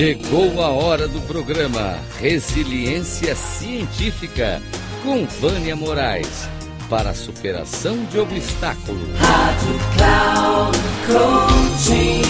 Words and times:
Chegou 0.00 0.62
a 0.62 0.70
hora 0.70 1.06
do 1.06 1.20
programa 1.26 1.98
Resiliência 2.18 3.36
Científica 3.36 4.62
com 5.02 5.26
Vânia 5.26 5.76
Moraes 5.76 6.48
para 6.88 7.10
a 7.10 7.14
superação 7.14 8.02
de 8.06 8.18
obstáculos. 8.18 9.10
Rádio 9.18 9.78
Cloud 9.98 10.78
Coaching. 11.06 12.22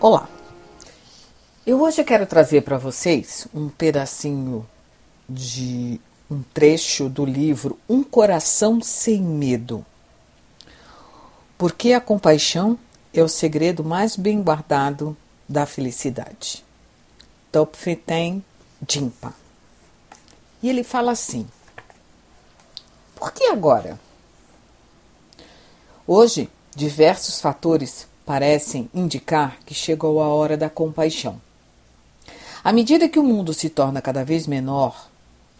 Olá. 0.00 0.26
Eu 1.66 1.78
hoje 1.82 2.02
quero 2.02 2.24
trazer 2.24 2.62
para 2.62 2.78
vocês 2.78 3.46
um 3.52 3.68
pedacinho 3.68 4.66
de 5.28 6.00
um 6.30 6.40
trecho 6.54 7.10
do 7.10 7.26
livro 7.26 7.78
Um 7.86 8.02
Coração 8.02 8.80
Sem 8.80 9.20
Medo. 9.20 9.84
Porque 11.62 11.92
a 11.92 12.00
compaixão 12.00 12.76
é 13.14 13.22
o 13.22 13.28
segredo 13.28 13.84
mais 13.84 14.16
bem 14.16 14.42
guardado 14.42 15.16
da 15.48 15.64
felicidade. 15.64 16.64
Topfeten 17.52 18.44
Jimpa. 18.90 19.32
E 20.60 20.68
ele 20.68 20.82
fala 20.82 21.12
assim: 21.12 21.46
Por 23.14 23.30
que 23.30 23.44
agora? 23.44 23.96
Hoje, 26.04 26.50
diversos 26.74 27.40
fatores 27.40 28.08
parecem 28.26 28.90
indicar 28.92 29.60
que 29.64 29.72
chegou 29.72 30.20
a 30.20 30.26
hora 30.26 30.56
da 30.56 30.68
compaixão. 30.68 31.40
À 32.64 32.72
medida 32.72 33.08
que 33.08 33.20
o 33.20 33.22
mundo 33.22 33.54
se 33.54 33.70
torna 33.70 34.02
cada 34.02 34.24
vez 34.24 34.48
menor, 34.48 35.08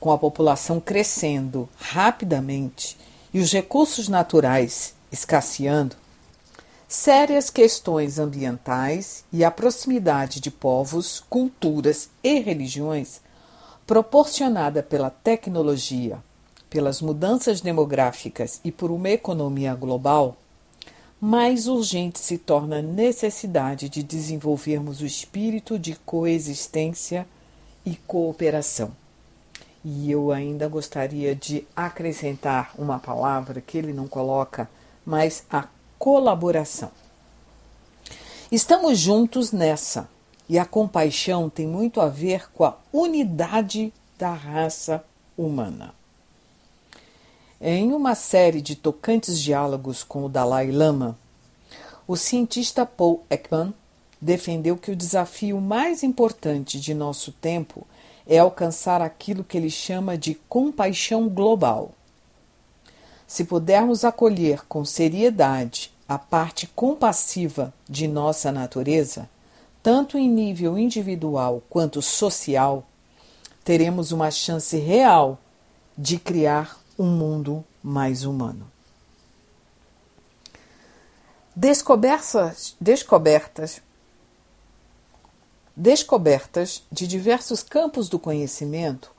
com 0.01 0.11
a 0.11 0.19
população 0.19 0.81
crescendo 0.81 1.69
rapidamente 1.79 2.99
e 3.33 3.39
os 3.39 3.53
recursos 3.53 4.09
naturais 4.09 5.01
escasseando, 5.13 6.02
sérias 6.93 7.49
questões 7.49 8.19
ambientais 8.19 9.25
e 9.33 9.43
a 9.43 9.51
proximidade 9.51 10.41
de 10.41 10.51
povos, 10.51 11.25
culturas 11.31 12.11
e 12.23 12.39
religiões, 12.39 13.23
proporcionada 13.87 14.83
pela 14.83 15.09
tecnologia, 15.09 16.23
pelas 16.69 17.01
mudanças 17.01 17.63
demográficas 17.63 18.61
e 18.63 18.71
por 18.71 18.91
uma 18.91 19.09
economia 19.09 19.75
global, 19.75 20.37
mais 21.19 21.67
urgente 21.67 22.19
se 22.19 22.37
torna 22.37 22.81
a 22.81 22.83
necessidade 22.83 23.89
de 23.89 24.03
desenvolvermos 24.03 25.01
o 25.01 25.07
espírito 25.07 25.79
de 25.79 25.95
coexistência 26.05 27.27
e 27.87 27.97
cooperação. 27.97 28.93
E 29.83 30.11
eu 30.11 30.31
ainda 30.31 30.69
gostaria 30.69 31.35
de 31.35 31.67
acrescentar 31.75 32.75
uma 32.77 32.99
palavra 32.99 33.63
que 33.63 33.79
ele 33.79 33.95
não 33.95 34.07
coloca, 34.07 34.69
mas 35.07 35.43
a 35.51 35.67
colaboração. 36.03 36.91
Estamos 38.51 38.99
juntos 38.99 39.53
nessa, 39.53 40.09
e 40.49 40.59
a 40.59 40.65
compaixão 40.65 41.49
tem 41.49 41.65
muito 41.65 42.01
a 42.01 42.09
ver 42.09 42.51
com 42.51 42.65
a 42.65 42.77
unidade 42.93 43.95
da 44.19 44.33
raça 44.33 45.05
humana. 45.39 45.95
Em 47.61 47.93
uma 47.93 48.17
série 48.17 48.61
de 48.61 48.75
tocantes 48.75 49.41
diálogos 49.41 50.03
com 50.03 50.25
o 50.25 50.29
Dalai 50.29 50.73
Lama, 50.73 51.17
o 52.05 52.17
cientista 52.17 52.85
Paul 52.85 53.23
Ekman 53.31 53.73
defendeu 54.21 54.77
que 54.77 54.91
o 54.91 54.97
desafio 54.97 55.61
mais 55.61 56.03
importante 56.03 56.81
de 56.81 56.95
nosso 56.95 57.31
tempo 57.31 57.87
é 58.27 58.41
alcançar 58.41 59.01
aquilo 59.01 59.45
que 59.45 59.57
ele 59.57 59.71
chama 59.71 60.19
de 60.19 60.35
compaixão 60.49 61.29
global. 61.29 61.93
Se 63.33 63.45
pudermos 63.45 64.05
acolher 64.05 64.63
com 64.67 64.85
seriedade 64.85 65.91
a 66.07 66.19
parte 66.19 66.67
compassiva 66.67 67.73
de 67.89 68.07
nossa 68.07 68.53
natureza, 68.53 69.27
tanto 69.83 70.19
em 70.19 70.29
nível 70.29 70.79
individual 70.79 71.63
quanto 71.71 72.03
social, 72.03 72.87
teremos 73.65 74.13
uma 74.13 74.31
chance 74.31 74.77
real 74.77 75.39
de 75.97 76.19
criar 76.19 76.79
um 76.99 77.07
mundo 77.07 77.65
mais 77.83 78.23
humano. 78.27 78.71
Descobertas, 81.57 82.77
descobertas 82.79 83.81
descobertas 85.75 86.83
de 86.93 87.07
diversos 87.07 87.63
campos 87.63 88.11
do 88.11 88.19
conhecimento 88.19 89.11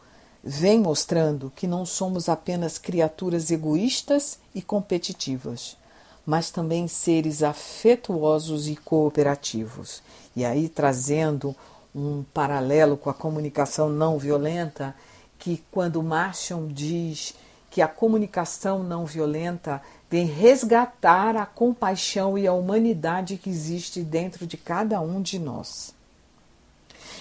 vêm 0.43 0.79
mostrando 0.79 1.51
que 1.55 1.65
não 1.65 1.85
somos 1.85 2.27
apenas 2.27 2.77
criaturas 2.77 3.49
egoístas 3.49 4.37
e 4.53 4.61
competitivas, 4.61 5.77
mas 6.25 6.51
também 6.51 6.87
seres 6.87 7.41
afetuosos 7.41 8.67
e 8.67 8.75
cooperativos. 8.75 10.03
E 10.35 10.43
aí 10.43 10.67
trazendo 10.67 11.55
um 11.95 12.23
paralelo 12.33 12.97
com 12.97 13.09
a 13.09 13.13
comunicação 13.13 13.87
não 13.87 14.17
violenta, 14.17 14.93
que 15.39 15.63
quando 15.71 16.03
Marshall 16.03 16.67
diz 16.67 17.35
que 17.69 17.81
a 17.81 17.87
comunicação 17.87 18.83
não 18.83 19.05
violenta 19.05 19.81
vem 20.09 20.25
resgatar 20.25 21.35
a 21.35 21.45
compaixão 21.45 22.37
e 22.37 22.45
a 22.45 22.53
humanidade 22.53 23.37
que 23.37 23.49
existe 23.49 24.01
dentro 24.01 24.45
de 24.45 24.57
cada 24.57 25.01
um 25.01 25.21
de 25.21 25.39
nós. 25.39 25.93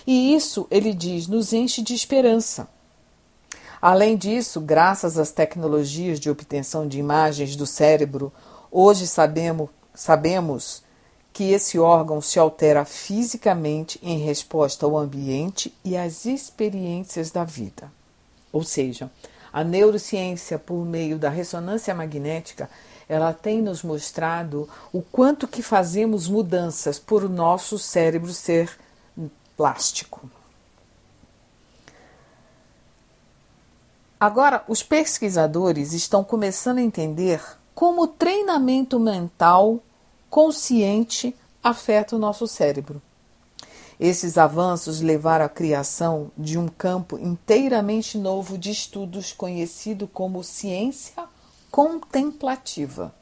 E 0.07 0.35
isso, 0.35 0.67
ele 0.71 0.93
diz, 0.93 1.27
nos 1.27 1.53
enche 1.53 1.81
de 1.81 1.95
esperança. 1.95 2.69
Além 3.83 4.17
disso, 4.17 4.61
graças 4.61 5.19
às 5.19 5.33
tecnologias 5.33 6.21
de 6.21 6.31
obtenção 6.31 6.87
de 6.87 7.01
imagens 7.01 7.57
do 7.57 7.67
cérebro, 7.67 8.33
hoje 8.71 9.09
sabemos, 9.09 9.71
sabemos 9.93 10.85
que 11.33 11.51
esse 11.51 11.81
órgão 11.81 12.21
se 12.21 12.39
altera 12.39 12.85
fisicamente 12.85 13.99
em 14.01 14.19
resposta 14.19 14.87
ao 14.87 14.97
ambiente 14.97 15.75
e 15.85 15.97
às 15.97 16.27
experiências 16.27 17.33
da 17.33 17.43
vida. 17.43 17.91
Ou 18.53 18.63
seja, 18.63 19.11
a 19.53 19.65
neurociência, 19.65 20.61
por 20.61 20.87
meio 20.87 21.19
da 21.19 21.29
ressonância 21.29 21.93
magnética, 21.93 22.71
ela 23.09 23.33
tem 23.33 23.61
nos 23.61 23.83
mostrado 23.83 24.69
o 24.93 25.03
quanto 25.03 25.49
que 25.49 25.61
fazemos 25.61 26.29
mudanças 26.29 27.01
por 27.01 27.25
o 27.25 27.29
nosso 27.29 27.81
cérebro 27.81 28.33
ser 28.33 28.71
plástico. 29.57 30.31
Agora, 34.23 34.63
os 34.69 34.85
pesquisadores 34.85 35.93
estão 35.93 36.23
começando 36.23 36.79
a 36.79 36.83
entender 36.83 37.43
como 37.75 38.03
o 38.03 38.07
treinamento 38.07 39.01
mental 39.01 39.81
consciente 40.31 41.35
afeta 41.61 42.15
o 42.15 42.21
nosso 42.21 42.47
cérebro. 42.47 43.03
Esses 43.99 44.39
avanços 44.39 45.01
levaram 45.01 45.45
à 45.45 45.49
criação 45.49 46.31
de 46.39 46.57
um 46.57 46.69
campo 46.69 47.19
inteiramente 47.19 48.17
novo 48.17 48.57
de 48.57 48.71
estudos 48.71 49.33
conhecido 49.33 50.07
como 50.07 50.45
ciência 50.45 51.25
contemplativa, 51.69 53.13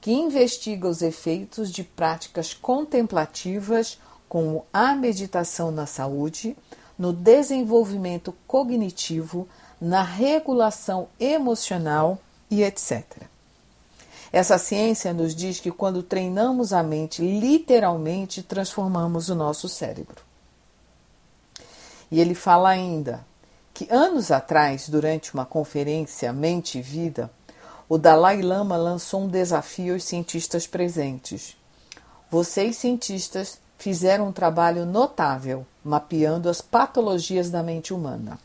que 0.00 0.12
investiga 0.12 0.86
os 0.86 1.02
efeitos 1.02 1.68
de 1.68 1.82
práticas 1.82 2.54
contemplativas 2.54 3.98
como 4.28 4.64
a 4.72 4.94
meditação 4.94 5.72
na 5.72 5.84
saúde, 5.84 6.56
no 7.02 7.12
desenvolvimento 7.12 8.32
cognitivo, 8.46 9.48
na 9.80 10.04
regulação 10.04 11.08
emocional 11.18 12.16
e 12.48 12.62
etc. 12.62 13.02
Essa 14.32 14.56
ciência 14.56 15.12
nos 15.12 15.34
diz 15.34 15.58
que 15.58 15.72
quando 15.72 16.00
treinamos 16.04 16.72
a 16.72 16.80
mente, 16.80 17.20
literalmente 17.20 18.40
transformamos 18.40 19.28
o 19.28 19.34
nosso 19.34 19.68
cérebro. 19.68 20.22
E 22.08 22.20
ele 22.20 22.36
fala 22.36 22.68
ainda 22.68 23.26
que 23.74 23.88
anos 23.90 24.30
atrás, 24.30 24.88
durante 24.88 25.34
uma 25.34 25.44
conferência 25.44 26.32
Mente 26.32 26.78
e 26.78 26.82
Vida, 26.82 27.28
o 27.88 27.98
Dalai 27.98 28.40
Lama 28.42 28.76
lançou 28.76 29.22
um 29.22 29.28
desafio 29.28 29.94
aos 29.94 30.04
cientistas 30.04 30.68
presentes. 30.68 31.56
Vocês, 32.30 32.76
cientistas, 32.76 33.58
fizeram 33.82 34.28
um 34.28 34.32
trabalho 34.32 34.86
notável 34.86 35.66
mapeando 35.84 36.48
as 36.48 36.60
patologias 36.60 37.50
da 37.50 37.64
mente 37.64 37.92
humana. 37.92 38.38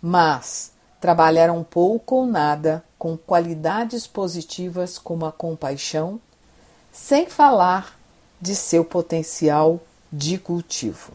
Mas 0.00 0.72
trabalharam 0.98 1.62
pouco 1.62 2.14
ou 2.14 2.26
nada 2.26 2.82
com 2.98 3.18
qualidades 3.18 4.06
positivas 4.06 4.98
como 4.98 5.26
a 5.26 5.32
compaixão, 5.32 6.18
sem 6.90 7.26
falar 7.26 7.98
de 8.40 8.56
seu 8.56 8.82
potencial 8.82 9.78
de 10.10 10.38
cultivo. 10.38 11.12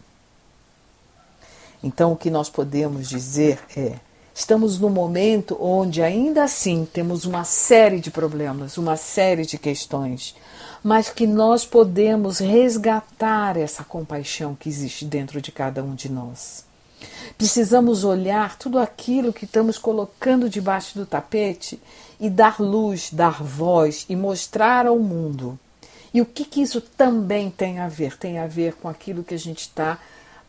Então, 1.81 2.11
o 2.11 2.15
que 2.15 2.29
nós 2.29 2.47
podemos 2.47 3.09
dizer 3.09 3.59
é: 3.75 3.99
estamos 4.39 4.79
num 4.79 4.89
momento 4.89 5.57
onde 5.59 6.01
ainda 6.01 6.45
assim 6.45 6.87
temos 6.91 7.25
uma 7.25 7.43
série 7.43 7.99
de 7.99 8.09
problemas, 8.09 8.77
uma 8.77 8.95
série 8.95 9.45
de 9.45 9.57
questões, 9.57 10.33
mas 10.81 11.09
que 11.09 11.27
nós 11.27 11.65
podemos 11.65 12.39
resgatar 12.39 13.57
essa 13.57 13.83
compaixão 13.83 14.55
que 14.55 14.69
existe 14.69 15.03
dentro 15.03 15.41
de 15.41 15.51
cada 15.51 15.83
um 15.83 15.93
de 15.93 16.09
nós. 16.09 16.63
Precisamos 17.37 18.05
olhar 18.05 18.57
tudo 18.57 18.79
aquilo 18.79 19.33
que 19.33 19.43
estamos 19.43 19.77
colocando 19.77 20.49
debaixo 20.49 20.97
do 20.97 21.05
tapete 21.05 21.79
e 22.17 22.29
dar 22.29 22.61
luz, 22.61 23.09
dar 23.11 23.43
voz 23.43 24.05
e 24.07 24.15
mostrar 24.15 24.85
ao 24.85 24.99
mundo 24.99 25.59
E 26.13 26.21
o 26.21 26.25
que, 26.25 26.43
que 26.45 26.61
isso 26.61 26.81
também 26.81 27.51
tem 27.51 27.79
a 27.79 27.87
ver? 27.89 28.17
Tem 28.17 28.39
a 28.39 28.47
ver 28.47 28.73
com 28.75 28.87
aquilo 28.87 29.23
que 29.23 29.35
a 29.35 29.39
gente 29.39 29.61
está 29.61 29.99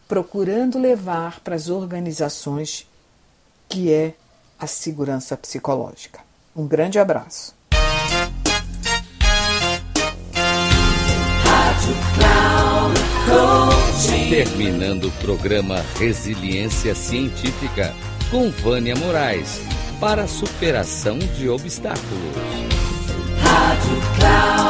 procurando 0.08 0.78
levar 0.78 1.40
para 1.40 1.54
as 1.54 1.68
organizações, 1.68 2.89
que 3.70 3.92
é 3.92 4.14
a 4.58 4.66
segurança 4.66 5.36
psicológica. 5.36 6.20
Um 6.54 6.66
grande 6.66 6.98
abraço. 6.98 7.54
Terminando 14.28 15.04
o 15.04 15.12
programa 15.12 15.84
Resiliência 15.98 16.94
Científica 16.94 17.94
com 18.30 18.50
Vânia 18.50 18.96
Moraes 18.96 19.60
para 20.00 20.24
a 20.24 20.28
superação 20.28 21.18
de 21.18 21.48
obstáculos. 21.48 22.00
Rádio 23.40 23.96
Cloud 24.18 24.69